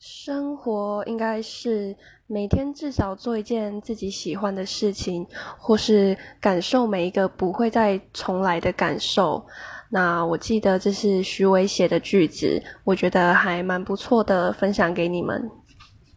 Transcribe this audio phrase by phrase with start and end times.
[0.00, 1.94] 生活应该是
[2.26, 5.26] 每天至少做一件自己喜欢的事情，
[5.58, 9.44] 或是感受每一个不会再重来的感受。
[9.90, 15.50] 那我记得这是徐伟写的句子，我觉得还蛮不错的，分享给你们。